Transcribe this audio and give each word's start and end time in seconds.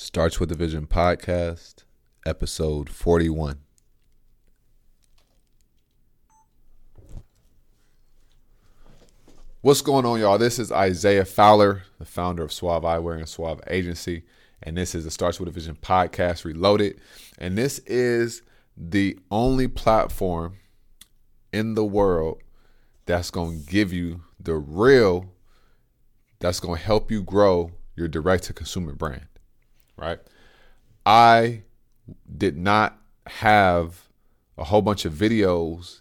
Starts 0.00 0.40
with 0.40 0.50
a 0.50 0.54
Vision 0.54 0.86
podcast, 0.86 1.84
episode 2.24 2.88
41. 2.88 3.58
What's 9.60 9.82
going 9.82 10.06
on, 10.06 10.18
y'all? 10.18 10.38
This 10.38 10.58
is 10.58 10.72
Isaiah 10.72 11.26
Fowler, 11.26 11.82
the 11.98 12.06
founder 12.06 12.42
of 12.42 12.50
Suave 12.50 12.82
Eyewear 12.82 13.18
and 13.18 13.28
Suave 13.28 13.60
Agency, 13.66 14.24
and 14.62 14.74
this 14.74 14.94
is 14.94 15.04
the 15.04 15.10
Starts 15.10 15.38
with 15.38 15.50
a 15.50 15.52
Vision 15.52 15.76
podcast 15.76 16.46
reloaded. 16.46 16.98
And 17.36 17.58
this 17.58 17.80
is 17.80 18.40
the 18.74 19.18
only 19.30 19.68
platform 19.68 20.56
in 21.52 21.74
the 21.74 21.84
world 21.84 22.42
that's 23.04 23.30
going 23.30 23.60
to 23.60 23.66
give 23.70 23.92
you 23.92 24.22
the 24.40 24.54
real, 24.54 25.34
that's 26.38 26.58
going 26.58 26.78
to 26.78 26.84
help 26.84 27.10
you 27.10 27.22
grow 27.22 27.72
your 27.96 28.08
direct 28.08 28.44
to 28.44 28.54
consumer 28.54 28.94
brand 28.94 29.26
right? 30.00 30.18
I 31.04 31.62
did 32.36 32.56
not 32.56 32.98
have 33.26 34.08
a 34.58 34.64
whole 34.64 34.82
bunch 34.82 35.04
of 35.04 35.12
videos 35.12 36.00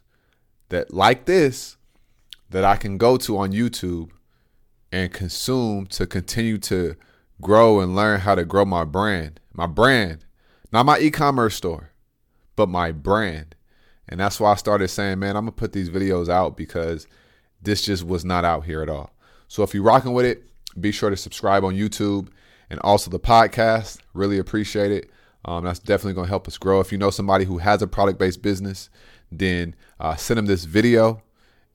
that 0.70 0.94
like 0.94 1.26
this 1.26 1.78
that 2.50 2.64
I 2.64 2.78
can 2.78 2.98
go 2.98 3.18
to 3.18 3.38
on 3.38 3.52
YouTube 3.52 4.09
and 4.92 5.14
consume 5.14 5.86
to 5.88 6.08
continue 6.08 6.58
to 6.59 6.96
grow 7.42 7.80
and 7.80 7.96
learn 7.96 8.22
how 8.22 8.36
to 8.36 8.46
grow 8.46 8.66
my 8.66 8.84
brand. 8.84 9.40
My 9.54 9.68
brand, 9.68 10.26
not 10.72 10.86
my 10.86 11.00
e-commerce 11.00 11.56
store, 11.56 11.92
but 12.56 12.70
my 12.70 12.92
brand. 12.92 13.56
And 14.08 14.20
that's 14.20 14.40
why 14.40 14.52
I 14.52 14.56
started 14.56 14.88
saying, 14.88 15.20
man, 15.20 15.36
I'm 15.36 15.44
gonna 15.44 15.52
put 15.52 15.73
these 15.73 15.90
videos 15.90 16.30
out 16.30 16.58
because 16.58 17.08
this 17.62 17.84
just 17.84 18.04
was 18.04 18.26
not 18.26 18.45
out 18.45 18.66
here 18.66 18.81
at 18.81 18.90
all. 18.90 19.12
So 19.48 19.64
if 19.64 19.73
you're 19.73 19.84
rocking 19.84 20.14
with 20.14 20.26
it, 20.26 20.44
be 20.80 20.92
sure 20.92 21.09
to 21.09 21.18
subscribe 21.18 21.64
on 21.64 21.76
YouTube 21.76 22.30
and 22.70 22.80
also 22.82 23.09
the 23.09 23.20
podcast. 23.20 24.00
Really 24.14 24.38
appreciate 24.38 24.91
it. 24.91 25.09
Um, 25.46 25.64
that's 25.64 25.80
definitely 25.80 26.14
going 26.14 26.26
to 26.26 26.30
help 26.30 26.48
us 26.48 26.58
grow. 26.58 26.80
If 26.80 26.92
you 26.92 26.98
know 26.98 27.09
somebody 27.09 27.45
who 27.45 27.59
has 27.59 27.81
a 27.81 27.88
product 27.88 28.20
based 28.20 28.42
business, 28.42 28.89
then 29.31 29.75
uh, 30.00 30.16
send 30.16 30.38
them 30.38 30.45
this 30.45 30.66
video 30.66 31.22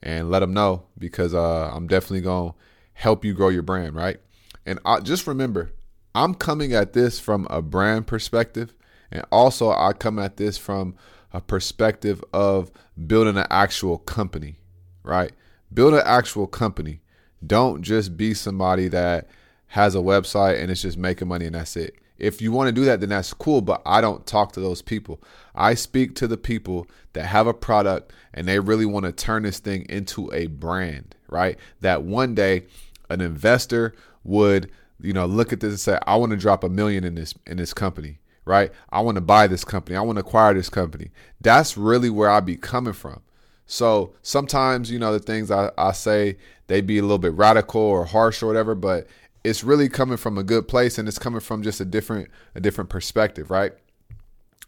and 0.02 0.30
let 0.30 0.40
them 0.40 0.52
know 0.52 0.84
because 0.98 1.34
uh, 1.34 1.70
I'm 1.72 1.86
definitely 1.86 2.20
going 2.20 2.52
to 2.52 2.56
help 2.92 3.24
you 3.24 3.32
grow 3.34 3.48
your 3.48 3.62
brand, 3.62 3.94
right? 3.94 4.18
And 4.66 4.78
I, 4.84 5.00
just 5.00 5.26
remember, 5.26 5.72
I'm 6.14 6.34
coming 6.34 6.74
at 6.74 6.92
this 6.92 7.18
from 7.18 7.46
a 7.50 7.60
brand 7.62 8.06
perspective, 8.06 8.74
and 9.10 9.24
also 9.32 9.70
I 9.70 9.92
come 9.92 10.18
at 10.18 10.36
this 10.36 10.58
from 10.58 10.94
a 11.32 11.40
perspective 11.40 12.22
of 12.32 12.70
building 13.06 13.36
an 13.36 13.46
actual 13.50 13.98
company, 13.98 14.56
right? 15.02 15.32
Build 15.72 15.94
an 15.94 16.02
actual 16.04 16.46
company. 16.46 17.00
Don't 17.44 17.82
just 17.82 18.16
be 18.16 18.32
somebody 18.32 18.88
that 18.88 19.28
has 19.74 19.96
a 19.96 19.98
website 19.98 20.62
and 20.62 20.70
it's 20.70 20.82
just 20.82 20.96
making 20.96 21.26
money 21.26 21.46
and 21.46 21.56
that's 21.56 21.76
it. 21.76 21.96
If 22.16 22.40
you 22.40 22.52
want 22.52 22.68
to 22.68 22.72
do 22.72 22.84
that, 22.84 23.00
then 23.00 23.08
that's 23.08 23.34
cool, 23.34 23.60
but 23.60 23.82
I 23.84 24.00
don't 24.00 24.24
talk 24.24 24.52
to 24.52 24.60
those 24.60 24.80
people. 24.80 25.20
I 25.52 25.74
speak 25.74 26.14
to 26.14 26.28
the 26.28 26.36
people 26.36 26.86
that 27.12 27.26
have 27.26 27.48
a 27.48 27.52
product 27.52 28.12
and 28.32 28.46
they 28.46 28.60
really 28.60 28.86
want 28.86 29.04
to 29.04 29.10
turn 29.10 29.42
this 29.42 29.58
thing 29.58 29.84
into 29.88 30.32
a 30.32 30.46
brand, 30.46 31.16
right? 31.28 31.58
That 31.80 32.04
one 32.04 32.36
day 32.36 32.66
an 33.10 33.20
investor 33.20 33.96
would, 34.22 34.70
you 35.00 35.12
know, 35.12 35.26
look 35.26 35.52
at 35.52 35.58
this 35.58 35.70
and 35.70 35.80
say, 35.80 35.98
I 36.06 36.14
want 36.14 36.30
to 36.30 36.36
drop 36.36 36.62
a 36.62 36.68
million 36.68 37.02
in 37.02 37.16
this 37.16 37.34
in 37.44 37.56
this 37.56 37.74
company, 37.74 38.20
right? 38.44 38.70
I 38.90 39.00
want 39.00 39.16
to 39.16 39.22
buy 39.22 39.48
this 39.48 39.64
company. 39.64 39.96
I 39.96 40.02
want 40.02 40.18
to 40.18 40.24
acquire 40.24 40.54
this 40.54 40.70
company. 40.70 41.10
That's 41.40 41.76
really 41.76 42.10
where 42.10 42.30
I'd 42.30 42.46
be 42.46 42.56
coming 42.56 42.94
from. 42.94 43.22
So 43.66 44.14
sometimes, 44.22 44.90
you 44.90 45.00
know, 45.00 45.12
the 45.12 45.18
things 45.18 45.50
I, 45.50 45.72
I 45.76 45.92
say, 45.92 46.36
they 46.66 46.80
be 46.80 46.98
a 46.98 47.02
little 47.02 47.18
bit 47.18 47.32
radical 47.32 47.80
or 47.80 48.04
harsh 48.04 48.42
or 48.42 48.46
whatever, 48.46 48.74
but 48.74 49.06
it's 49.44 49.62
really 49.62 49.90
coming 49.90 50.16
from 50.16 50.38
a 50.38 50.42
good 50.42 50.66
place 50.66 50.98
and 50.98 51.06
it's 51.06 51.18
coming 51.18 51.40
from 51.40 51.62
just 51.62 51.80
a 51.80 51.84
different 51.84 52.28
a 52.54 52.60
different 52.60 52.90
perspective, 52.90 53.50
right? 53.50 53.72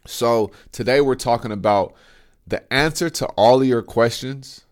So, 0.05 0.51
today 0.71 1.01
we're 1.01 1.15
talking 1.15 1.51
about 1.51 1.93
the 2.45 2.71
answer 2.71 3.09
to 3.09 3.25
all 3.29 3.61
of 3.61 3.67
your 3.67 3.81
questions 3.81 4.65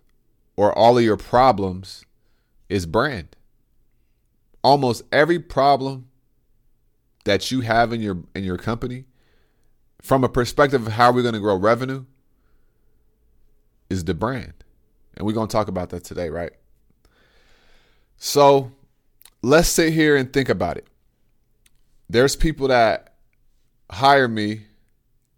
or 0.55 0.71
all 0.77 0.97
of 0.97 1.03
your 1.03 1.17
problems 1.17 2.05
is 2.69 2.85
brand. 2.85 3.35
Almost 4.63 5.03
every 5.11 5.39
problem 5.39 6.07
that 7.25 7.51
you 7.51 7.61
have 7.61 7.91
in 7.91 7.99
your 7.99 8.19
in 8.33 8.43
your 8.43 8.57
company 8.57 9.05
from 10.01 10.23
a 10.23 10.29
perspective 10.29 10.85
of 10.85 10.93
how 10.93 11.11
we're 11.11 11.23
going 11.23 11.33
to 11.33 11.39
grow 11.39 11.55
revenue 11.55 12.05
is 13.89 14.05
the 14.05 14.13
brand. 14.13 14.53
And 15.17 15.25
we're 15.25 15.33
going 15.33 15.47
to 15.47 15.51
talk 15.51 15.67
about 15.67 15.89
that 15.89 16.03
today, 16.03 16.29
right? 16.29 16.51
So, 18.17 18.71
let's 19.45 19.69
sit 19.69 19.93
here 19.93 20.15
and 20.15 20.33
think 20.33 20.49
about 20.49 20.75
it. 20.75 20.87
There's 22.09 22.35
people 22.35 22.69
that 22.69 23.13
hire 23.91 24.27
me 24.27 24.63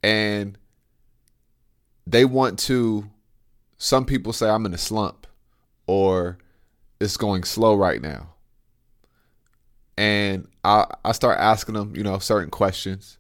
and 0.02 0.58
they 2.06 2.24
want 2.24 2.58
to 2.60 3.10
some 3.78 4.06
people 4.06 4.32
say 4.32 4.50
I'm 4.50 4.66
in 4.66 4.74
a 4.74 4.78
slump 4.78 5.28
or 5.88 6.38
it's 7.02 7.18
going 7.18 7.44
slow 7.44 7.76
right 7.76 8.02
now. 8.02 8.30
And 9.98 10.48
I 10.64 10.86
I 11.04 11.12
start 11.12 11.38
asking 11.38 11.76
them, 11.76 11.94
you 11.94 12.04
know, 12.04 12.18
certain 12.18 12.50
questions. 12.50 13.18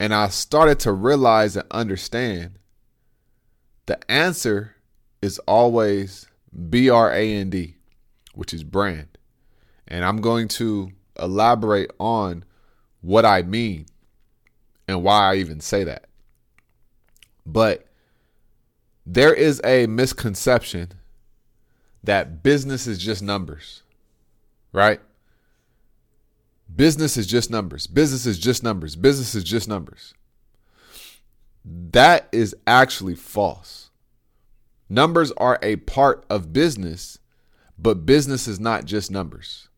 And 0.00 0.14
I 0.14 0.28
started 0.28 0.78
to 0.80 0.92
realize 0.92 1.56
and 1.56 1.66
understand 1.70 2.58
the 3.84 3.98
answer 4.10 4.76
is 5.20 5.38
always 5.40 6.26
B 6.70 6.88
R 6.88 7.12
A 7.12 7.34
N 7.34 7.50
D, 7.50 7.76
which 8.32 8.54
is 8.54 8.64
brand. 8.64 9.17
And 9.88 10.04
I'm 10.04 10.20
going 10.20 10.48
to 10.48 10.92
elaborate 11.18 11.90
on 11.98 12.44
what 13.00 13.24
I 13.24 13.42
mean 13.42 13.86
and 14.86 15.02
why 15.02 15.32
I 15.32 15.36
even 15.36 15.60
say 15.60 15.82
that. 15.84 16.04
But 17.44 17.86
there 19.06 19.32
is 19.32 19.60
a 19.64 19.86
misconception 19.86 20.92
that 22.04 22.42
business 22.42 22.86
is 22.86 22.98
just 22.98 23.22
numbers, 23.22 23.82
right? 24.72 25.00
Business 26.74 27.16
is 27.16 27.26
just 27.26 27.50
numbers. 27.50 27.86
Business 27.86 28.26
is 28.26 28.38
just 28.38 28.62
numbers. 28.62 28.94
Business 28.94 29.34
is 29.34 29.42
just 29.42 29.68
numbers. 29.68 30.12
That 31.64 32.28
is 32.30 32.54
actually 32.66 33.14
false. 33.14 33.90
Numbers 34.90 35.32
are 35.32 35.58
a 35.62 35.76
part 35.76 36.24
of 36.28 36.52
business, 36.52 37.18
but 37.78 38.04
business 38.06 38.46
is 38.46 38.60
not 38.60 38.84
just 38.84 39.10
numbers 39.10 39.68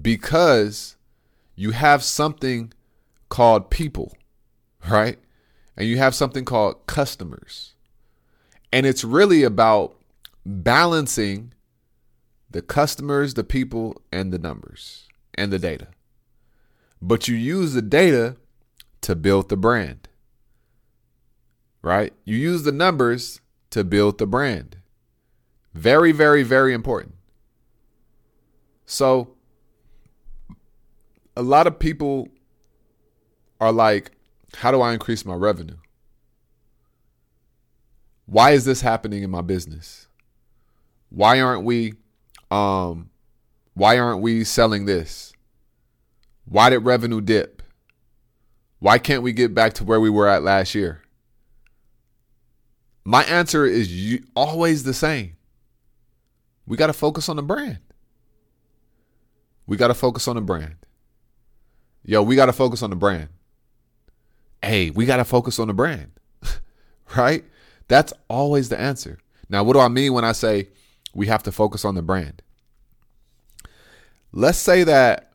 because 0.00 0.96
you 1.54 1.72
have 1.72 2.02
something 2.02 2.72
called 3.28 3.70
people, 3.70 4.16
right? 4.88 5.18
And 5.76 5.88
you 5.88 5.98
have 5.98 6.14
something 6.14 6.44
called 6.44 6.86
customers. 6.86 7.74
And 8.72 8.86
it's 8.86 9.04
really 9.04 9.42
about 9.42 9.96
balancing 10.44 11.52
the 12.50 12.62
customers, 12.62 13.34
the 13.34 13.44
people, 13.44 14.00
and 14.12 14.32
the 14.32 14.38
numbers 14.38 15.08
and 15.34 15.52
the 15.52 15.58
data. 15.58 15.88
But 17.00 17.28
you 17.28 17.36
use 17.36 17.74
the 17.74 17.82
data 17.82 18.36
to 19.02 19.14
build 19.14 19.48
the 19.48 19.56
brand, 19.56 20.08
right? 21.82 22.12
You 22.24 22.36
use 22.36 22.64
the 22.64 22.72
numbers 22.72 23.40
to 23.70 23.84
build 23.84 24.18
the 24.18 24.26
brand. 24.26 24.76
Very, 25.74 26.12
very, 26.12 26.42
very 26.42 26.74
important. 26.74 27.14
So, 28.84 29.36
a 31.38 31.42
lot 31.42 31.68
of 31.68 31.78
people 31.78 32.26
are 33.60 33.70
like, 33.70 34.10
how 34.54 34.72
do 34.72 34.80
I 34.80 34.92
increase 34.92 35.24
my 35.24 35.36
revenue? 35.36 35.76
Why 38.26 38.50
is 38.50 38.64
this 38.64 38.80
happening 38.80 39.22
in 39.22 39.30
my 39.30 39.40
business? 39.40 40.08
Why 41.10 41.40
aren't 41.40 41.64
we 41.64 41.94
um 42.50 43.10
why 43.74 43.98
aren't 43.98 44.20
we 44.20 44.42
selling 44.42 44.86
this? 44.86 45.32
Why 46.44 46.70
did 46.70 46.78
revenue 46.78 47.20
dip? 47.20 47.62
Why 48.80 48.98
can't 48.98 49.22
we 49.22 49.32
get 49.32 49.54
back 49.54 49.74
to 49.74 49.84
where 49.84 50.00
we 50.00 50.10
were 50.10 50.26
at 50.26 50.42
last 50.42 50.74
year? 50.74 51.02
My 53.04 53.22
answer 53.24 53.64
is 53.64 54.20
always 54.34 54.82
the 54.82 54.92
same. 54.92 55.36
We 56.66 56.76
got 56.76 56.88
to 56.88 56.92
focus 56.92 57.28
on 57.28 57.36
the 57.36 57.42
brand. 57.42 57.78
We 59.68 59.76
got 59.76 59.88
to 59.88 59.94
focus 59.94 60.26
on 60.26 60.34
the 60.34 60.42
brand 60.42 60.74
yo, 62.04 62.22
we 62.22 62.36
got 62.36 62.46
to 62.46 62.52
focus 62.52 62.82
on 62.82 62.90
the 62.90 62.96
brand. 62.96 63.28
Hey, 64.62 64.90
we 64.90 65.06
got 65.06 65.18
to 65.18 65.24
focus 65.24 65.58
on 65.58 65.68
the 65.68 65.74
brand, 65.74 66.10
right? 67.16 67.44
That's 67.86 68.12
always 68.28 68.68
the 68.68 68.78
answer. 68.78 69.18
Now, 69.48 69.62
what 69.62 69.74
do 69.74 69.80
I 69.80 69.88
mean 69.88 70.12
when 70.12 70.24
I 70.24 70.32
say 70.32 70.68
we 71.14 71.26
have 71.26 71.42
to 71.44 71.52
focus 71.52 71.84
on 71.84 71.94
the 71.94 72.02
brand? 72.02 72.42
Let's 74.32 74.58
say 74.58 74.84
that 74.84 75.32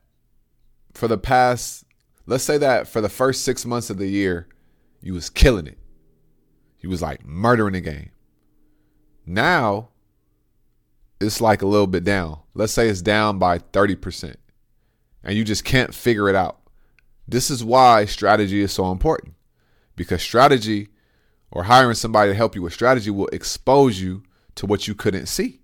for 0.94 1.08
the 1.08 1.18
past, 1.18 1.86
let's 2.26 2.44
say 2.44 2.58
that 2.60 2.88
for 2.88 3.02
the 3.02 3.10
first 3.10 3.44
six 3.44 3.66
months 3.66 3.90
of 3.90 3.98
the 3.98 4.08
year, 4.08 4.48
you 5.02 5.14
was 5.14 5.30
killing 5.30 5.68
it. 5.68 5.78
You 6.80 6.90
was 6.90 7.02
like 7.02 7.26
murdering 7.26 7.74
the 7.74 7.82
game. 7.82 8.12
Now, 9.26 9.90
it's 11.20 11.42
like 11.42 11.62
a 11.62 11.68
little 11.68 11.88
bit 11.88 12.04
down. 12.04 12.40
Let's 12.54 12.74
say 12.74 12.90
it's 12.90 13.02
down 13.02 13.40
by 13.40 13.60
30%. 13.60 14.36
And 15.24 15.38
you 15.38 15.44
just 15.44 15.64
can't 15.64 15.94
figure 15.94 16.30
it 16.30 16.36
out. 16.36 16.60
This 17.28 17.50
is 17.50 17.64
why 17.64 18.06
strategy 18.06 18.62
is 18.62 18.72
so 18.72 18.92
important 18.92 19.36
because 19.96 20.22
strategy 20.22 20.90
or 21.52 21.64
hiring 21.64 21.96
somebody 21.96 22.32
to 22.32 22.36
help 22.36 22.56
you 22.56 22.62
with 22.62 22.74
strategy 22.74 23.12
will 23.12 23.28
expose 23.28 24.02
you 24.02 24.24
to 24.56 24.66
what 24.66 24.88
you 24.88 24.96
couldn't 24.96 25.28
see. 25.28 25.62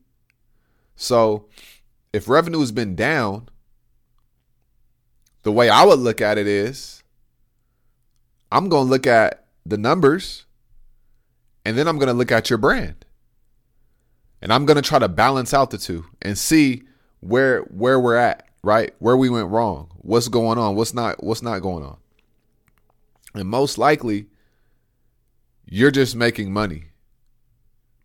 So, 0.95 1.47
if 2.11 2.27
revenue 2.27 2.59
has 2.59 2.71
been 2.71 2.95
down, 2.95 3.49
the 5.43 5.51
way 5.51 5.69
I 5.69 5.85
would 5.85 5.99
look 5.99 6.21
at 6.21 6.37
it 6.37 6.47
is 6.47 7.03
I'm 8.51 8.69
going 8.69 8.87
to 8.87 8.89
look 8.89 9.07
at 9.07 9.45
the 9.65 9.77
numbers 9.77 10.45
and 11.65 11.77
then 11.77 11.87
I'm 11.87 11.97
going 11.97 12.07
to 12.07 12.13
look 12.13 12.31
at 12.31 12.49
your 12.49 12.57
brand. 12.57 13.05
And 14.41 14.51
I'm 14.51 14.65
going 14.65 14.75
to 14.75 14.81
try 14.81 14.99
to 14.99 15.07
balance 15.07 15.53
out 15.53 15.69
the 15.69 15.77
two 15.77 16.05
and 16.21 16.37
see 16.37 16.83
where 17.19 17.61
where 17.63 17.99
we're 17.99 18.15
at, 18.15 18.48
right? 18.63 18.93
Where 18.99 19.17
we 19.17 19.29
went 19.29 19.49
wrong. 19.49 19.89
What's 19.97 20.27
going 20.27 20.57
on? 20.57 20.75
What's 20.75 20.93
not 20.93 21.23
what's 21.23 21.41
not 21.41 21.59
going 21.59 21.83
on? 21.83 21.97
And 23.33 23.47
most 23.47 23.77
likely 23.77 24.27
you're 25.65 25.91
just 25.91 26.15
making 26.15 26.51
money. 26.51 26.85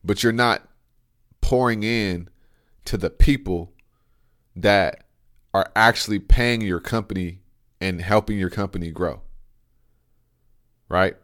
But 0.04 0.22
you're 0.22 0.32
not 0.32 0.68
pouring 1.40 1.82
in 1.82 2.28
to 2.84 2.98
the 2.98 3.08
people 3.08 3.72
that 4.54 5.04
are 5.54 5.70
actually 5.74 6.18
paying 6.18 6.60
your 6.60 6.80
company 6.80 7.40
and 7.80 8.00
helping 8.00 8.38
your 8.38 8.50
company 8.50 8.90
grow. 8.90 9.22
Right? 10.88 11.16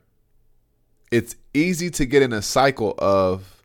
It's 1.11 1.37
easy 1.53 1.91
to 1.91 2.07
get 2.07 2.23
in 2.23 2.33
a 2.33 2.41
cycle 2.41 2.95
of 2.99 3.63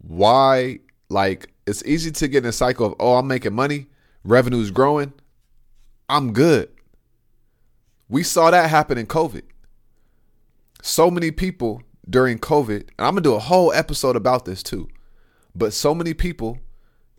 why, 0.00 0.80
like, 1.08 1.52
it's 1.66 1.82
easy 1.84 2.10
to 2.12 2.28
get 2.28 2.44
in 2.44 2.50
a 2.50 2.52
cycle 2.52 2.86
of, 2.86 2.94
oh, 3.00 3.16
I'm 3.16 3.26
making 3.26 3.54
money, 3.54 3.86
revenue's 4.28 4.70
growing, 4.70 5.12
I'm 6.08 6.32
good. 6.32 6.68
We 8.08 8.22
saw 8.22 8.50
that 8.50 8.70
happen 8.70 8.98
in 8.98 9.06
COVID. 9.06 9.42
So 10.82 11.10
many 11.10 11.30
people 11.30 11.82
during 12.08 12.38
COVID, 12.38 12.80
and 12.80 13.06
I'm 13.06 13.14
gonna 13.14 13.22
do 13.22 13.34
a 13.34 13.40
whole 13.40 13.72
episode 13.72 14.16
about 14.16 14.44
this 14.44 14.62
too, 14.62 14.88
but 15.54 15.72
so 15.72 15.94
many 15.94 16.14
people 16.14 16.58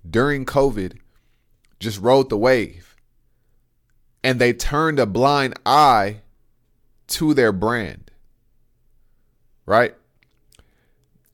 during 0.08 0.46
COVID 0.46 0.98
just 1.80 2.00
rode 2.00 2.30
the 2.30 2.38
wave 2.38 2.96
and 4.24 4.40
they 4.40 4.54
turned 4.54 5.00
a 5.00 5.06
blind 5.06 5.60
eye 5.66 6.22
to 7.08 7.34
their 7.34 7.52
brand. 7.52 8.12
Right? 9.66 9.96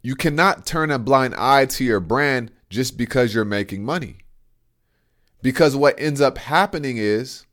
You 0.01 0.15
cannot 0.15 0.65
turn 0.65 0.91
a 0.91 0.99
blind 0.99 1.35
eye 1.35 1.65
to 1.65 1.83
your 1.83 1.99
brand 1.99 2.51
just 2.69 2.97
because 2.97 3.33
you're 3.33 3.45
making 3.45 3.83
money. 3.83 4.24
Because 5.45 5.75
what 5.75 5.99
ends 5.99 6.21
up 6.21 6.39
happening 6.39 6.97
is 6.97 7.45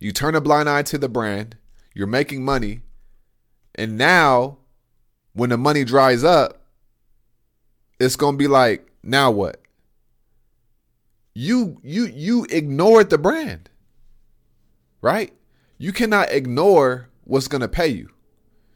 you 0.00 0.10
turn 0.10 0.34
a 0.34 0.40
blind 0.40 0.68
eye 0.68 0.82
to 0.82 0.98
the 0.98 1.08
brand, 1.08 1.56
you're 1.94 2.08
making 2.08 2.44
money, 2.44 2.80
and 3.76 3.96
now 3.96 4.58
when 5.34 5.50
the 5.50 5.56
money 5.56 5.84
dries 5.84 6.24
up, 6.24 6.60
it's 8.00 8.16
going 8.16 8.34
to 8.34 8.38
be 8.38 8.48
like, 8.48 8.90
now 9.04 9.30
what? 9.30 9.62
you 11.38 11.78
you 11.84 12.06
you 12.06 12.44
ignored 12.50 13.10
the 13.10 13.18
brand. 13.18 13.70
Right? 15.00 15.32
You 15.78 15.92
cannot 15.92 16.32
ignore 16.32 17.08
what's 17.22 17.46
going 17.46 17.60
to 17.60 17.68
pay 17.68 17.86
you. 17.86 18.08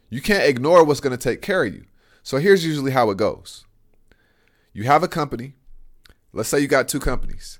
You 0.09 0.23
can't 0.23 0.49
ignore 0.49 0.85
what's 0.85 1.01
going 1.01 1.19
to 1.19 1.23
take 1.23 1.43
care 1.43 1.65
of 1.65 1.75
you. 1.75 1.87
So 2.23 2.37
here's 2.37 2.65
usually 2.65 2.93
how 2.93 3.11
it 3.11 3.17
goes. 3.17 3.65
You 4.73 4.85
have 4.85 5.03
a 5.03 5.09
company. 5.09 5.55
Let's 6.33 6.49
say 6.49 6.61
you 6.61 6.69
got 6.69 6.87
two 6.87 7.01
companies. 7.01 7.59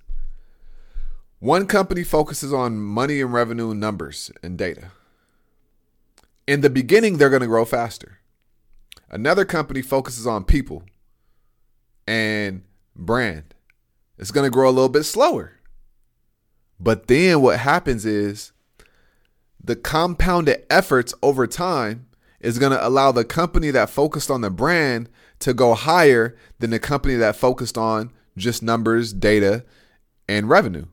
One 1.43 1.67
company 1.67 2.05
focuses 2.05 2.53
on 2.53 2.79
money 2.79 3.21
and 3.21 3.33
revenue 3.33 3.75
numbers 3.75 4.31
and 4.45 4.57
data. 4.57 4.93
In 6.47 6.61
the 6.61 6.71
beginning, 6.71 7.19
they're 7.19 7.31
going 7.31 7.43
to 7.43 7.49
grow 7.49 7.65
faster. 7.65 8.21
Another 9.11 9.45
company 9.45 9.83
focuses 9.83 10.25
on 10.25 10.45
people 10.45 10.85
and 12.07 12.63
brand 12.95 13.55
it's 14.19 14.31
going 14.31 14.47
to 14.47 14.55
grow 14.55 14.69
a 14.69 14.71
little 14.71 14.89
bit 14.89 15.03
slower. 15.03 15.55
But 16.79 17.09
then 17.09 17.43
what 17.43 17.59
happens 17.59 18.07
is 18.07 18.53
the 19.59 19.75
compounded 19.75 20.65
efforts 20.71 21.13
over 21.25 21.49
time 21.49 22.07
is 22.39 22.61
going 22.61 22.71
to 22.71 22.87
allow 22.87 23.11
the 23.11 23.25
company 23.25 23.73
that 23.73 23.91
focused 23.91 24.31
on 24.31 24.43
the 24.43 24.51
brand 24.51 25.09
to 25.41 25.53
go 25.53 25.75
higher 25.75 26.37
than 26.61 26.71
the 26.71 26.79
company 26.79 27.17
that 27.17 27.35
focused 27.35 27.77
on 27.77 28.13
just 28.37 28.63
numbers, 28.63 29.13
data, 29.13 29.65
and 30.29 30.49
revenue. 30.49 30.87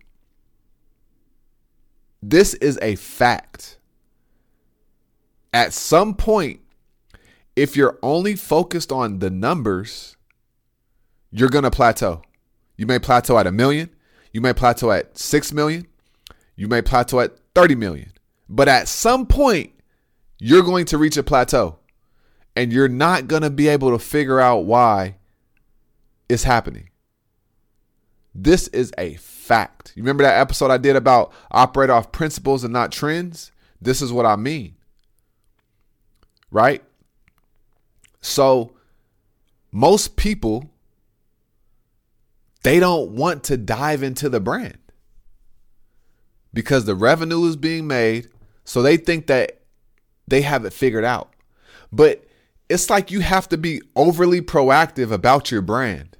This 2.21 2.53
is 2.55 2.77
a 2.81 2.95
fact. 2.95 3.77
At 5.53 5.73
some 5.73 6.13
point, 6.13 6.59
if 7.55 7.75
you're 7.75 7.97
only 8.01 8.35
focused 8.35 8.91
on 8.91 9.19
the 9.19 9.29
numbers, 9.29 10.15
you're 11.31 11.49
going 11.49 11.63
to 11.63 11.71
plateau. 11.71 12.21
You 12.77 12.85
may 12.85 12.99
plateau 12.99 13.37
at 13.37 13.47
a 13.47 13.51
million. 13.51 13.89
You 14.31 14.41
may 14.41 14.53
plateau 14.53 14.91
at 14.91 15.17
6 15.17 15.53
million. 15.53 15.87
You 16.55 16.67
may 16.67 16.81
plateau 16.81 17.19
at 17.19 17.37
30 17.55 17.75
million. 17.75 18.11
But 18.47 18.67
at 18.67 18.87
some 18.87 19.25
point, 19.25 19.71
you're 20.39 20.63
going 20.63 20.85
to 20.85 20.97
reach 20.97 21.17
a 21.17 21.23
plateau 21.23 21.77
and 22.55 22.71
you're 22.73 22.87
not 22.87 23.27
going 23.27 23.41
to 23.41 23.49
be 23.49 23.67
able 23.67 23.91
to 23.91 23.99
figure 23.99 24.39
out 24.39 24.65
why 24.65 25.15
it's 26.27 26.43
happening. 26.43 26.89
This 28.33 28.67
is 28.69 28.93
a 28.97 29.15
fact. 29.49 29.93
You 29.95 30.03
remember 30.03 30.23
that 30.23 30.39
episode 30.39 30.69
I 30.69 30.77
did 30.77 30.95
about 30.95 31.33
operate 31.51 31.89
off 31.89 32.11
principles 32.11 32.63
and 32.63 32.71
not 32.71 32.91
trends? 32.91 33.51
This 33.81 34.01
is 34.01 34.13
what 34.13 34.27
I 34.27 34.35
mean. 34.35 34.75
Right? 36.51 36.83
So, 38.21 38.73
most 39.71 40.15
people 40.15 40.69
they 42.63 42.79
don't 42.79 43.11
want 43.11 43.43
to 43.45 43.57
dive 43.57 44.03
into 44.03 44.29
the 44.29 44.39
brand 44.39 44.77
because 46.53 46.85
the 46.85 46.95
revenue 46.95 47.45
is 47.45 47.55
being 47.55 47.87
made. 47.87 48.27
So 48.65 48.81
they 48.81 48.97
think 48.97 49.27
that 49.27 49.61
they 50.27 50.41
have 50.41 50.65
it 50.65 50.73
figured 50.73 51.05
out. 51.05 51.33
But 51.91 52.25
it's 52.67 52.89
like 52.89 53.11
you 53.11 53.21
have 53.21 53.47
to 53.49 53.57
be 53.57 53.81
overly 53.95 54.41
proactive 54.41 55.11
about 55.11 55.51
your 55.51 55.61
brand 55.61 56.17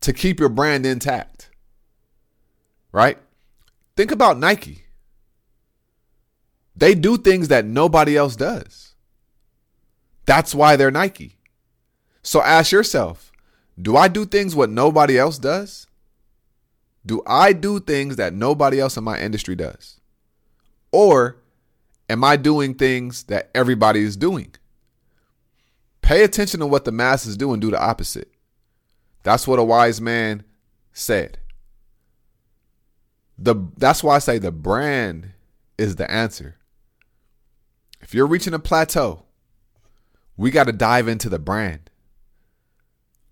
to 0.00 0.12
keep 0.12 0.38
your 0.40 0.48
brand 0.48 0.86
intact. 0.86 1.47
Right? 2.98 3.16
Think 3.96 4.10
about 4.10 4.40
Nike. 4.40 4.86
They 6.74 6.96
do 6.96 7.16
things 7.16 7.46
that 7.46 7.64
nobody 7.64 8.16
else 8.16 8.34
does. 8.34 8.96
That's 10.26 10.52
why 10.52 10.74
they're 10.74 10.90
Nike. 10.90 11.38
So 12.22 12.42
ask 12.42 12.72
yourself 12.72 13.30
do 13.80 13.96
I 13.96 14.08
do 14.08 14.24
things 14.24 14.56
what 14.56 14.68
nobody 14.68 15.16
else 15.16 15.38
does? 15.38 15.86
Do 17.06 17.22
I 17.24 17.52
do 17.52 17.78
things 17.78 18.16
that 18.16 18.34
nobody 18.34 18.80
else 18.80 18.96
in 18.96 19.04
my 19.04 19.20
industry 19.20 19.54
does? 19.54 20.00
Or 20.90 21.36
am 22.10 22.24
I 22.24 22.34
doing 22.34 22.74
things 22.74 23.22
that 23.24 23.48
everybody 23.54 24.00
is 24.00 24.16
doing? 24.16 24.56
Pay 26.02 26.24
attention 26.24 26.58
to 26.58 26.66
what 26.66 26.84
the 26.84 26.90
masses 26.90 27.36
do 27.36 27.52
and 27.52 27.62
do 27.62 27.70
the 27.70 27.80
opposite. 27.80 28.32
That's 29.22 29.46
what 29.46 29.60
a 29.60 29.64
wise 29.64 30.00
man 30.00 30.42
said. 30.92 31.38
The 33.38 33.54
that's 33.76 34.02
why 34.02 34.16
I 34.16 34.18
say 34.18 34.38
the 34.38 34.50
brand 34.50 35.32
is 35.76 35.96
the 35.96 36.10
answer. 36.10 36.56
If 38.00 38.14
you're 38.14 38.26
reaching 38.26 38.54
a 38.54 38.58
plateau, 38.58 39.24
we 40.36 40.50
got 40.50 40.64
to 40.64 40.72
dive 40.72 41.08
into 41.08 41.28
the 41.28 41.38
brand. 41.38 41.90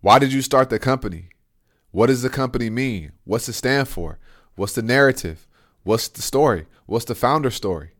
Why 0.00 0.18
did 0.18 0.32
you 0.32 0.42
start 0.42 0.70
the 0.70 0.78
company? 0.78 1.30
What 1.90 2.06
does 2.06 2.22
the 2.22 2.30
company 2.30 2.70
mean? 2.70 3.12
What's 3.24 3.48
it 3.48 3.54
stand 3.54 3.88
for? 3.88 4.18
What's 4.54 4.74
the 4.74 4.82
narrative? 4.82 5.46
What's 5.82 6.08
the 6.08 6.22
story? 6.22 6.66
What's 6.86 7.04
the 7.06 7.14
founder 7.14 7.50
story? 7.50 7.90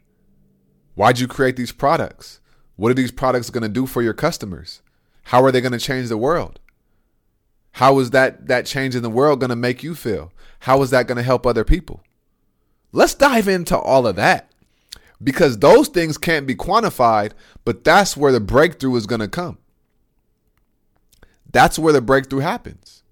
Why'd 0.95 1.19
you 1.19 1.27
create 1.27 1.57
these 1.57 1.73
products? 1.73 2.41
What 2.77 2.91
are 2.91 2.95
these 2.95 3.13
products 3.13 3.51
going 3.51 3.63
to 3.63 3.69
do 3.69 3.87
for 3.87 4.03
your 4.03 4.15
customers? 4.15 4.83
How 5.25 5.43
are 5.43 5.51
they 5.51 5.61
going 5.61 5.73
to 5.73 5.79
change 5.79 6.09
the 6.09 6.17
world? 6.17 6.61
How 7.77 7.99
is 7.99 8.09
that 8.13 8.47
that 8.47 8.65
change 8.65 8.97
in 8.97 9.03
the 9.03 9.11
world 9.11 9.39
going 9.39 9.51
to 9.51 9.57
make 9.57 9.83
you 9.83 9.95
feel? 9.95 10.33
How 10.61 10.81
is 10.81 10.89
that 10.93 11.07
going 11.07 11.19
to 11.19 11.23
help 11.23 11.47
other 11.47 11.63
people? 11.63 12.03
Let's 12.91 13.13
dive 13.13 13.49
into 13.49 13.77
all 13.77 14.07
of 14.07 14.17
that 14.17 14.51
because 15.23 15.59
those 15.59 15.89
things 15.89 16.17
can't 16.17 16.47
be 16.47 16.55
quantified, 16.55 17.33
but 17.67 17.85
that's 17.85 18.17
where 18.17 18.33
the 18.33 18.41
breakthrough 18.41 18.97
is 18.97 19.07
going 19.07 19.21
to 19.21 19.29
come. 19.29 19.59
That's 21.53 21.79
where 21.79 21.93
the 21.93 22.01
breakthrough 22.01 22.41
happens. 22.41 23.03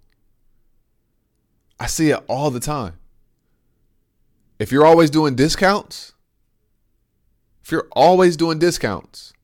I 1.79 1.87
see 1.87 2.09
it 2.09 2.25
all 2.27 2.51
the 2.51 2.59
time. 2.59 2.95
If 4.59 4.73
you're 4.73 4.87
always 4.87 5.11
doing 5.11 5.35
discounts, 5.35 6.15
if 7.63 7.71
you're 7.71 7.89
always 7.93 8.35
doing 8.35 8.59
discounts, 8.59 9.35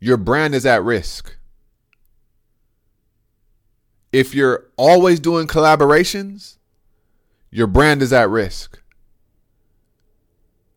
your 0.00 0.16
brand 0.16 0.54
is 0.54 0.64
at 0.64 0.82
risk. 0.82 1.36
If 4.12 4.34
you're 4.34 4.66
always 4.76 5.20
doing 5.20 5.46
collaborations, 5.46 6.56
your 7.50 7.66
brand 7.66 8.02
is 8.02 8.12
at 8.12 8.28
risk. 8.28 8.82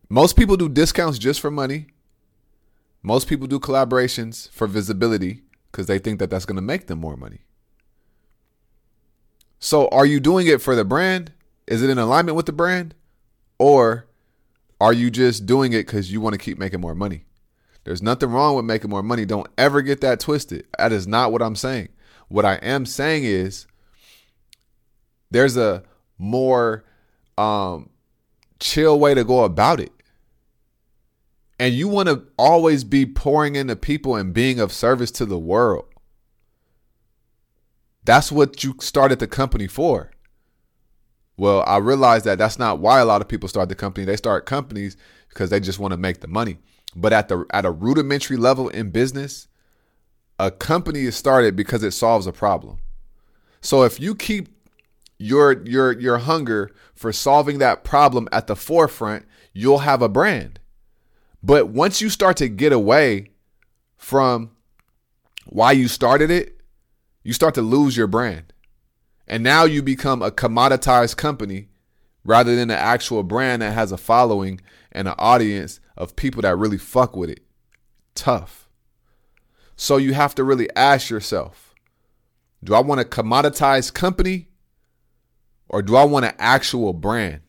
Most 0.09 0.36
people 0.36 0.57
do 0.57 0.67
discounts 0.67 1.19
just 1.19 1.39
for 1.39 1.51
money. 1.51 1.88
Most 3.03 3.27
people 3.27 3.48
do 3.48 3.59
collaborations 3.59 4.50
for 4.50 4.67
visibility 4.67 5.43
because 5.71 5.88
they 5.88 6.00
think 6.00 6.19
that 6.19 6.29
that's 6.29 6.45
going 6.45 6.55
to 6.55 6.62
make 6.62 6.88
them 6.88 7.00
more 7.00 7.15
money. 7.15 7.41
So, 9.59 9.88
are 9.89 10.05
you 10.05 10.19
doing 10.19 10.48
it 10.48 10.62
for 10.62 10.75
the 10.75 10.86
brand? 10.86 11.31
Is 11.67 11.83
it 11.83 11.89
in 11.89 11.98
alignment 11.98 12.36
with 12.36 12.45
the 12.45 12.51
brand? 12.51 12.95
Or 13.59 14.07
are 14.81 14.93
you 14.93 15.12
just 15.12 15.45
doing 15.45 15.74
it 15.74 15.86
because 15.86 16.12
you 16.12 16.21
want 16.21 16.33
to 16.33 16.39
keep 16.39 16.57
making 16.57 16.81
more 16.81 16.95
money? 16.95 17.25
There's 17.83 18.01
nothing 18.01 18.31
wrong 18.31 18.55
with 18.55 18.65
making 18.65 18.89
more 18.89 19.03
money. 19.03 19.25
Don't 19.25 19.48
ever 19.57 19.81
get 19.81 20.01
that 20.01 20.19
twisted. 20.19 20.65
That 20.77 20.91
is 20.91 21.07
not 21.07 21.31
what 21.31 21.41
I'm 21.41 21.55
saying. 21.55 21.89
What 22.29 22.45
I 22.45 22.55
am 22.55 22.86
saying 22.86 23.25
is 23.25 23.67
there's 25.31 25.57
a 25.57 25.83
more 26.17 26.86
um, 27.38 27.89
chill 28.59 29.00
way 29.00 29.13
to 29.13 29.24
go 29.24 29.43
about 29.43 29.79
it. 29.79 29.91
And 31.59 31.74
you 31.74 31.89
want 31.89 32.07
to 32.07 32.24
always 32.38 32.83
be 32.83 33.05
pouring 33.05 33.55
into 33.55 33.75
people 33.75 34.15
and 34.15 34.33
being 34.33 34.59
of 34.59 34.71
service 34.71 35.12
to 35.12 35.25
the 35.25 35.38
world. 35.38 35.86
That's 38.05 38.31
what 38.31 38.63
you 38.63 38.75
started 38.79 39.19
the 39.19 39.27
company 39.27 39.67
for. 39.67 40.12
Well, 41.38 41.63
I 41.67 41.77
realized 41.77 42.25
that 42.25 42.38
that's 42.38 42.57
not 42.57 42.79
why 42.79 43.00
a 43.00 43.05
lot 43.05 43.21
of 43.21 43.27
people 43.27 43.50
start 43.50 43.69
the 43.69 43.75
company. 43.75 44.05
They 44.05 44.15
start 44.15 44.45
companies 44.45 44.95
because 45.29 45.50
they 45.50 45.59
just 45.59 45.79
want 45.79 45.91
to 45.91 45.98
make 45.98 46.21
the 46.21 46.27
money. 46.27 46.59
But 46.95 47.13
at 47.13 47.27
the 47.27 47.45
at 47.51 47.65
a 47.65 47.71
rudimentary 47.71 48.38
level 48.38 48.67
in 48.69 48.89
business, 48.89 49.48
a 50.39 50.50
company 50.50 51.01
is 51.01 51.15
started 51.15 51.55
because 51.55 51.84
it 51.84 51.91
solves 51.91 52.25
a 52.25 52.31
problem. 52.31 52.79
So 53.62 53.84
if 53.84 54.00
you 54.00 54.15
keep 54.15 54.48
your 55.17 55.62
your 55.67 56.00
your 56.00 56.19
hunger 56.19 56.72
for 56.96 57.12
solving 57.12 57.60
that 57.60 57.84
problem 57.84 58.29
at 58.31 58.48
the 58.48 58.55
forefront, 58.55 59.25
you'll 59.53 59.79
have 59.79 60.01
a 60.01 60.10
brand. 60.10 60.60
But 61.43 61.67
once 61.67 62.01
you 62.01 62.10
start 62.10 62.38
to 62.38 62.48
get 62.48 62.72
away 62.72 63.31
from 63.98 64.51
why 65.46 65.74
you 65.74 65.88
started 65.88 66.31
it, 66.31 66.62
you 67.24 67.34
start 67.34 67.53
to 67.55 67.62
lose 67.62 67.98
your 67.98 68.08
brand. 68.08 68.53
And 69.27 69.43
now 69.43 69.65
you 69.65 69.84
become 69.84 70.22
a 70.22 70.31
commoditized 70.31 71.17
company 71.17 71.67
rather 72.24 72.55
than 72.55 72.72
an 72.72 72.77
actual 72.77 73.24
brand 73.24 73.62
that 73.62 73.74
has 73.74 73.91
a 73.91 73.98
following 73.98 74.62
and 74.91 75.08
an 75.08 75.15
audience 75.17 75.79
of 75.98 76.15
people 76.15 76.41
that 76.41 76.58
really 76.58 76.77
fuck 76.77 77.15
with 77.15 77.29
it. 77.29 77.41
Tough. 78.15 78.68
So 79.81 79.95
you 79.95 80.13
have 80.13 80.36
to 80.36 80.43
really 80.43 80.69
ask 80.75 81.09
yourself 81.09 81.74
do 82.62 82.75
I 82.75 82.81
want 82.81 83.00
a 83.00 83.05
commoditized 83.05 83.93
company 83.93 84.50
or 85.69 85.81
do 85.81 85.95
I 85.95 86.03
want 86.03 86.25
an 86.25 86.33
actual 86.38 86.91
brand? 86.91 87.39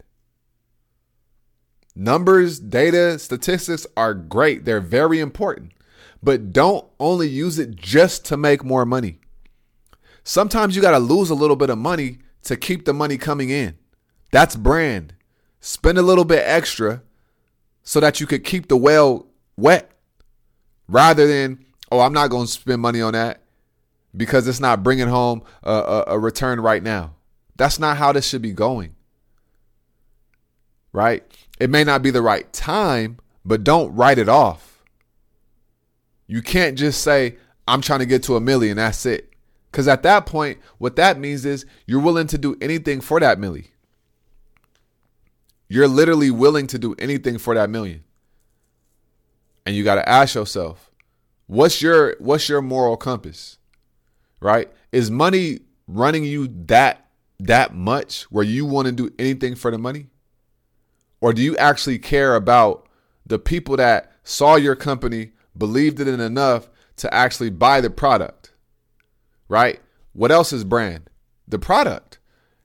Numbers, 1.96 2.60
data, 2.60 3.18
statistics 3.18 3.84
are 3.96 4.14
great. 4.14 4.64
They're 4.64 4.80
very 4.80 5.18
important. 5.18 5.72
But 6.22 6.52
don't 6.52 6.86
only 7.00 7.28
use 7.28 7.58
it 7.58 7.74
just 7.74 8.24
to 8.26 8.36
make 8.36 8.62
more 8.62 8.86
money. 8.86 9.18
Sometimes 10.22 10.76
you 10.76 10.82
got 10.82 10.92
to 10.92 11.00
lose 11.00 11.30
a 11.30 11.34
little 11.34 11.56
bit 11.56 11.68
of 11.68 11.78
money 11.78 12.18
to 12.44 12.56
keep 12.56 12.84
the 12.84 12.94
money 12.94 13.18
coming 13.18 13.50
in. 13.50 13.76
That's 14.30 14.54
brand. 14.54 15.14
Spend 15.60 15.98
a 15.98 16.02
little 16.02 16.24
bit 16.24 16.44
extra 16.46 17.02
so 17.82 17.98
that 17.98 18.20
you 18.20 18.28
could 18.28 18.44
keep 18.44 18.68
the 18.68 18.76
well 18.76 19.26
wet 19.56 19.90
rather 20.86 21.26
than, 21.26 21.66
oh, 21.90 22.00
I'm 22.00 22.12
not 22.12 22.30
going 22.30 22.46
to 22.46 22.52
spend 22.52 22.80
money 22.80 23.00
on 23.00 23.12
that 23.12 23.42
because 24.16 24.46
it's 24.48 24.60
not 24.60 24.82
bringing 24.82 25.08
home 25.08 25.42
a, 25.62 25.72
a, 25.72 26.04
a 26.08 26.18
return 26.18 26.60
right 26.60 26.82
now. 26.82 27.14
That's 27.56 27.78
not 27.78 27.96
how 27.96 28.12
this 28.12 28.26
should 28.28 28.42
be 28.42 28.52
going. 28.52 28.94
Right? 30.92 31.22
It 31.60 31.70
may 31.70 31.84
not 31.84 32.02
be 32.02 32.10
the 32.10 32.22
right 32.22 32.50
time, 32.52 33.18
but 33.44 33.64
don't 33.64 33.94
write 33.94 34.18
it 34.18 34.28
off. 34.28 34.82
You 36.26 36.42
can't 36.42 36.78
just 36.78 37.02
say, 37.02 37.36
I'm 37.68 37.80
trying 37.80 38.00
to 38.00 38.06
get 38.06 38.22
to 38.24 38.36
a 38.36 38.40
million, 38.40 38.76
that's 38.76 39.04
it. 39.06 39.32
Because 39.70 39.86
at 39.86 40.02
that 40.02 40.26
point, 40.26 40.58
what 40.78 40.96
that 40.96 41.18
means 41.18 41.44
is 41.44 41.64
you're 41.86 42.00
willing 42.00 42.26
to 42.28 42.38
do 42.38 42.56
anything 42.60 43.00
for 43.00 43.20
that 43.20 43.38
milli. 43.38 43.68
You're 45.68 45.86
literally 45.86 46.32
willing 46.32 46.66
to 46.68 46.78
do 46.78 46.96
anything 46.98 47.38
for 47.38 47.54
that 47.54 47.70
million. 47.70 48.02
And 49.64 49.76
you 49.76 49.84
got 49.84 49.96
to 49.96 50.08
ask 50.08 50.34
yourself, 50.34 50.89
what's 51.50 51.82
your 51.82 52.14
what's 52.20 52.48
your 52.48 52.62
moral 52.62 52.96
compass? 52.96 53.58
Right? 54.40 54.70
Is 54.92 55.10
money 55.10 55.60
running 55.86 56.24
you 56.24 56.48
that 56.66 57.06
that 57.40 57.74
much 57.74 58.22
where 58.24 58.44
you 58.44 58.64
want 58.64 58.86
to 58.86 58.92
do 58.92 59.10
anything 59.18 59.56
for 59.56 59.70
the 59.70 59.78
money? 59.78 60.06
Or 61.20 61.32
do 61.32 61.42
you 61.42 61.56
actually 61.56 61.98
care 61.98 62.36
about 62.36 62.88
the 63.26 63.38
people 63.38 63.76
that 63.76 64.12
saw 64.22 64.56
your 64.56 64.76
company, 64.76 65.32
believed 65.56 66.00
in 66.00 66.08
it 66.08 66.20
enough 66.20 66.70
to 66.96 67.12
actually 67.12 67.50
buy 67.50 67.80
the 67.80 67.90
product? 67.90 68.52
Right? 69.48 69.80
What 70.12 70.30
else 70.30 70.52
is 70.52 70.64
brand? 70.64 71.10
The 71.48 71.58
product. 71.58 72.18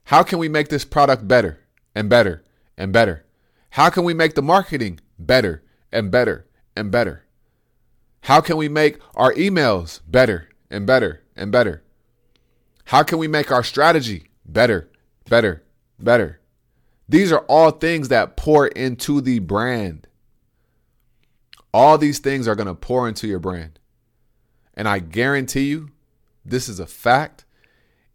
How 0.04 0.22
can 0.22 0.38
we 0.38 0.48
make 0.48 0.68
this 0.68 0.84
product 0.84 1.26
better 1.26 1.58
and 1.94 2.08
better 2.08 2.44
and 2.78 2.92
better? 2.92 3.24
How 3.70 3.90
can 3.90 4.04
we 4.04 4.14
make 4.14 4.34
the 4.34 4.42
marketing 4.42 5.00
better 5.18 5.64
and 5.90 6.10
better 6.10 6.46
and 6.76 6.92
better? 6.92 7.25
How 8.26 8.40
can 8.40 8.56
we 8.56 8.68
make 8.68 8.98
our 9.14 9.32
emails 9.34 10.00
better 10.04 10.48
and 10.68 10.84
better 10.84 11.22
and 11.36 11.52
better? 11.52 11.84
How 12.86 13.04
can 13.04 13.18
we 13.18 13.28
make 13.28 13.52
our 13.52 13.62
strategy 13.62 14.30
better, 14.44 14.90
better, 15.28 15.62
better? 16.00 16.40
These 17.08 17.30
are 17.30 17.44
all 17.46 17.70
things 17.70 18.08
that 18.08 18.36
pour 18.36 18.66
into 18.66 19.20
the 19.20 19.38
brand. 19.38 20.08
All 21.72 21.98
these 21.98 22.18
things 22.18 22.48
are 22.48 22.56
going 22.56 22.66
to 22.66 22.74
pour 22.74 23.06
into 23.06 23.28
your 23.28 23.38
brand. 23.38 23.78
And 24.74 24.88
I 24.88 24.98
guarantee 24.98 25.68
you, 25.68 25.90
this 26.44 26.68
is 26.68 26.80
a 26.80 26.86
fact. 26.88 27.44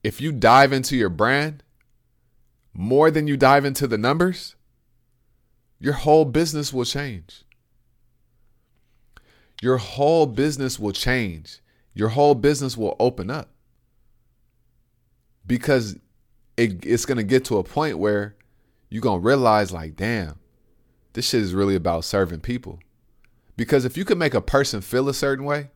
If 0.04 0.20
you 0.20 0.34
dive 0.34 0.74
into 0.74 0.98
your 0.98 1.08
brand 1.08 1.64
more 2.74 3.12
than 3.12 3.28
you 3.28 3.38
dive 3.38 3.64
into 3.64 3.88
the 3.88 3.98
numbers, 3.98 4.58
your 5.80 5.94
whole 5.94 6.26
business 6.26 6.74
will 6.74 6.84
change. 6.84 7.46
Your 9.62 9.78
whole 9.78 10.26
business 10.26 10.80
will 10.80 10.92
change. 10.92 11.60
Your 11.94 12.10
whole 12.10 12.36
business 12.36 12.76
will 12.76 12.96
open 13.00 13.30
up 13.30 13.50
because 15.46 15.98
it, 16.58 16.84
it's 16.84 17.06
going 17.06 17.18
to 17.18 17.24
get 17.24 17.46
to 17.46 17.58
a 17.58 17.64
point 17.64 18.00
where 18.00 18.36
you're 18.90 19.02
going 19.02 19.22
to 19.22 19.26
realize, 19.26 19.72
like, 19.72 19.96
damn, 19.96 20.40
this 21.14 21.30
shit 21.30 21.42
is 21.42 21.54
really 21.54 21.76
about 21.76 22.06
serving 22.06 22.40
people. 22.40 22.80
Because 23.56 23.86
if 23.86 23.96
you 23.96 24.04
can 24.04 24.18
make 24.18 24.34
a 24.34 24.42
person 24.42 24.82
feel 24.82 25.08
a 25.08 25.14
certain 25.14 25.46
way, 25.46 25.70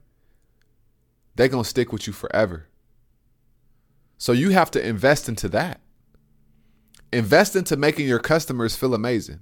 they're 1.35 1.47
going 1.47 1.63
to 1.63 1.69
stick 1.69 1.91
with 1.91 2.07
you 2.07 2.13
forever. 2.13 2.67
So 4.17 4.31
you 4.31 4.49
have 4.49 4.71
to 4.71 4.85
invest 4.85 5.29
into 5.29 5.47
that. 5.49 5.81
Invest 7.13 7.55
into 7.55 7.77
making 7.77 8.07
your 8.07 8.19
customers 8.19 8.75
feel 8.75 8.95
amazing. 8.95 9.41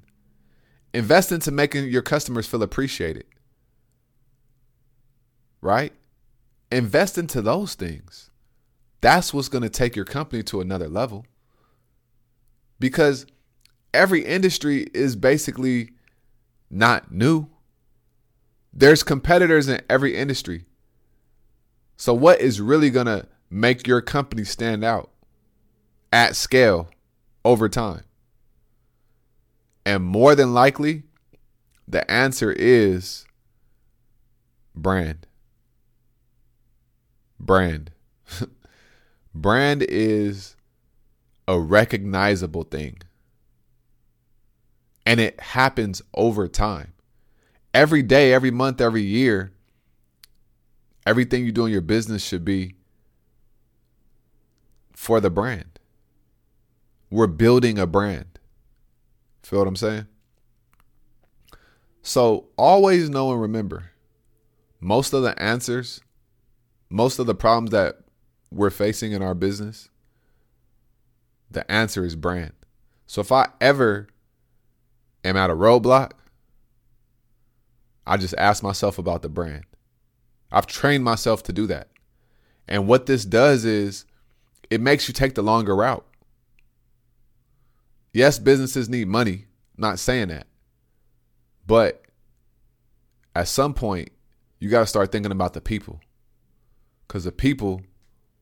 Invest 0.93 1.31
into 1.31 1.51
making 1.51 1.89
your 1.89 2.01
customers 2.01 2.45
feel 2.45 2.61
appreciated. 2.61 3.25
Right? 5.63 5.93
Invest 6.73 7.17
into 7.17 7.41
those 7.41 7.73
things. 7.73 8.29
That's 8.99 9.33
what's 9.33 9.47
going 9.47 9.61
to 9.61 9.69
take 9.69 9.95
your 9.95 10.03
company 10.03 10.43
to 10.43 10.59
another 10.59 10.89
level. 10.89 11.25
Because 12.81 13.25
every 13.93 14.25
industry 14.25 14.87
is 14.93 15.15
basically 15.15 15.91
not 16.69 17.13
new. 17.13 17.47
There's 18.73 19.03
competitors 19.03 19.69
in 19.69 19.79
every 19.89 20.17
industry. 20.17 20.65
So, 21.95 22.13
what 22.13 22.41
is 22.41 22.59
really 22.59 22.89
going 22.89 23.05
to 23.05 23.25
make 23.49 23.87
your 23.87 24.01
company 24.01 24.43
stand 24.43 24.83
out 24.83 25.11
at 26.11 26.35
scale 26.35 26.89
over 27.45 27.69
time? 27.69 28.03
And 29.85 30.03
more 30.03 30.35
than 30.35 30.53
likely, 30.53 31.03
the 31.87 32.09
answer 32.11 32.51
is 32.51 33.25
brand. 34.75 35.25
Brand. 37.45 37.91
brand 39.35 39.83
is 39.83 40.55
a 41.47 41.59
recognizable 41.59 42.63
thing 42.63 42.97
and 45.05 45.19
it 45.19 45.39
happens 45.39 46.01
over 46.13 46.47
time. 46.47 46.93
Every 47.73 48.01
day, 48.01 48.33
every 48.33 48.51
month, 48.51 48.79
every 48.79 49.01
year, 49.01 49.51
everything 51.05 51.45
you 51.45 51.51
do 51.51 51.65
in 51.65 51.71
your 51.71 51.81
business 51.81 52.23
should 52.23 52.45
be 52.45 52.75
for 54.93 55.19
the 55.19 55.29
brand. 55.29 55.79
We're 57.09 57.27
building 57.27 57.77
a 57.77 57.85
brand. 57.85 58.39
Feel 59.41 59.59
what 59.59 59.67
I'm 59.67 59.75
saying? 59.75 60.07
So 62.01 62.47
always 62.57 63.09
know 63.09 63.31
and 63.31 63.41
remember 63.41 63.91
most 64.79 65.13
of 65.13 65.23
the 65.23 65.41
answers, 65.41 66.01
most 66.93 67.17
of 67.17 67.25
the 67.25 67.33
problems 67.33 67.71
that 67.71 67.97
we're 68.51 68.69
facing 68.69 69.13
in 69.13 69.23
our 69.23 69.33
business, 69.33 69.89
the 71.49 71.69
answer 71.69 72.05
is 72.05 72.15
brand. 72.15 72.53
So 73.07 73.19
if 73.19 73.31
I 73.31 73.49
ever 73.59 74.07
am 75.23 75.35
at 75.35 75.49
a 75.49 75.55
roadblock, 75.55 76.11
I 78.05 78.17
just 78.17 78.35
ask 78.37 78.61
myself 78.61 78.99
about 78.99 79.23
the 79.23 79.29
brand. 79.29 79.63
I've 80.51 80.67
trained 80.67 81.03
myself 81.03 81.41
to 81.43 81.51
do 81.51 81.65
that. 81.65 81.87
And 82.67 82.87
what 82.87 83.07
this 83.07 83.25
does 83.25 83.65
is 83.65 84.05
it 84.69 84.79
makes 84.79 85.07
you 85.07 85.15
take 85.15 85.33
the 85.33 85.41
longer 85.41 85.75
route. 85.75 86.05
Yes, 88.13 88.37
businesses 88.37 88.87
need 88.87 89.07
money. 89.07 89.45
Not 89.77 89.97
saying 89.97 90.27
that. 90.27 90.45
But 91.65 92.03
at 93.35 93.47
some 93.47 93.73
point, 93.73 94.11
you 94.59 94.69
got 94.69 94.81
to 94.81 94.85
start 94.85 95.11
thinking 95.11 95.31
about 95.31 95.53
the 95.53 95.61
people. 95.61 95.99
Because 97.07 97.23
the 97.23 97.31
people 97.31 97.81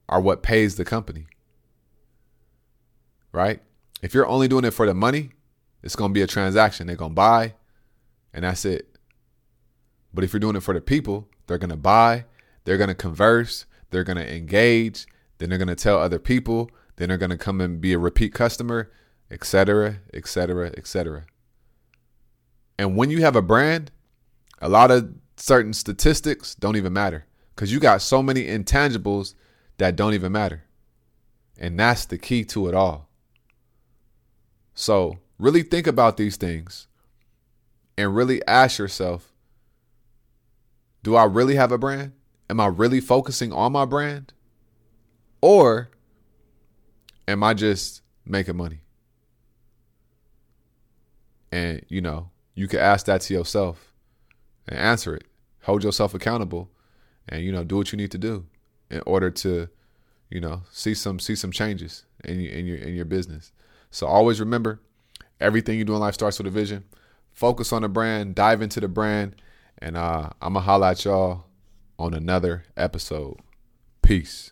are 0.08 0.22
what 0.22 0.44
pays 0.44 0.76
the 0.76 0.86
company. 0.86 1.26
Right? 3.32 3.62
If 4.02 4.14
you're 4.14 4.28
only 4.28 4.48
doing 4.48 4.66
it 4.66 4.72
for 4.72 4.86
the 4.86 4.94
money, 4.94 5.32
it's 5.84 5.96
going 5.96 6.12
to 6.12 6.14
be 6.14 6.22
a 6.22 6.28
transaction. 6.28 6.88
They're 6.88 6.96
going 6.96 7.12
to 7.12 7.16
buy, 7.16 7.54
and 8.34 8.44
that's 8.44 8.66
it. 8.66 8.98
But 10.14 10.24
if 10.24 10.34
you're 10.34 10.40
doing 10.40 10.56
it 10.56 10.64
for 10.64 10.74
the 10.74 10.82
people, 10.82 11.30
they're 11.48 11.58
going 11.58 11.70
to 11.70 11.78
buy, 11.78 12.26
they're 12.66 12.78
going 12.78 12.90
to 12.90 12.96
converse, 12.96 13.66
they're 13.90 14.04
going 14.04 14.18
to 14.18 14.36
engage, 14.36 15.06
then 15.38 15.50
they're 15.50 15.58
going 15.58 15.68
to 15.68 15.76
tell 15.76 15.98
other 15.98 16.20
people, 16.20 16.70
then 16.98 17.10
they're 17.10 17.18
going 17.18 17.32
to 17.32 17.38
come 17.38 17.62
and 17.62 17.80
be 17.80 17.94
a 17.94 17.98
repeat 17.98 18.34
customer, 18.34 18.92
etc., 19.30 20.00
etc., 20.14 20.72
etc. 20.78 21.26
And 22.78 22.98
when 22.98 23.10
you 23.10 23.22
have 23.22 23.36
a 23.36 23.42
brand, 23.42 23.92
a 24.62 24.70
lot 24.70 24.92
of 24.92 25.14
certain 25.38 25.74
statistics 25.74 26.54
don't 26.54 26.76
even 26.76 26.94
matter 26.94 27.26
because 27.56 27.72
you 27.72 27.80
got 27.80 28.02
so 28.02 28.24
many 28.24 28.46
intangibles 28.46 29.36
that 29.78 29.96
don't 29.96 30.14
even 30.14 30.32
matter. 30.32 30.64
And 31.58 31.80
that's 31.80 32.06
the 32.06 32.18
key 32.18 32.44
to 32.46 32.68
it 32.68 32.76
all. 32.76 33.10
So, 34.74 35.20
really 35.38 35.64
think 35.64 35.86
about 35.86 36.18
these 36.18 36.38
things 36.38 36.88
and 37.98 38.16
really 38.16 38.46
ask 38.48 38.80
yourself 38.80 39.32
do 41.04 41.16
I 41.16 41.24
really 41.26 41.56
have 41.56 41.72
a 41.72 41.78
brand? 41.78 42.14
Am 42.50 42.60
I 42.60 42.68
really 42.68 43.00
focusing 43.00 43.52
on 43.52 43.72
my 43.72 43.86
brand? 43.86 44.34
Or 45.42 45.90
am 47.28 47.44
I 47.44 47.54
just 47.54 48.02
making 48.26 48.58
money? 48.58 48.82
And, 51.52 51.84
you 51.90 52.02
know, 52.02 52.30
you 52.54 52.68
can 52.68 52.80
ask 52.80 53.08
that 53.08 53.22
to 53.22 53.34
yourself 53.34 53.94
and 54.68 54.78
answer 54.78 55.16
it. 55.16 55.24
Hold 55.64 55.84
yourself 55.84 56.14
accountable 56.14 56.70
and, 57.30 57.44
you 57.44 57.52
know, 57.52 57.64
do 57.64 57.78
what 57.78 57.92
you 57.92 57.98
need 57.98 58.12
to 58.12 58.18
do 58.18 58.46
in 58.90 59.02
order 59.06 59.32
to, 59.32 59.68
you 60.30 60.40
know, 60.40 60.64
see 60.72 60.94
some 60.94 61.20
see 61.20 61.36
some 61.36 61.52
changes 61.52 62.06
in 62.24 62.40
your 62.40 62.54
in 62.54 62.66
your 62.66 62.78
in 62.78 62.96
your 62.96 63.06
business. 63.06 63.52
So 63.90 64.08
always 64.08 64.40
remember, 64.40 64.82
everything 65.40 65.78
you 65.78 65.86
do 65.86 65.94
in 65.94 66.00
life 66.00 66.14
starts 66.14 66.38
with 66.38 66.48
a 66.48 66.52
vision. 66.52 66.86
Focus 67.34 67.72
on 67.74 67.82
the 67.82 67.90
brand, 67.90 68.36
dive 68.36 68.62
into 68.62 68.80
the 68.80 68.88
brand, 68.88 69.36
and 69.78 69.98
uh, 69.98 70.30
I'm 70.42 70.54
gonna 70.54 70.66
holla 70.66 70.92
at 70.92 71.06
y'all 71.06 71.46
on 71.98 72.14
another 72.14 72.66
episode. 72.76 73.38
Peace. 74.02 74.52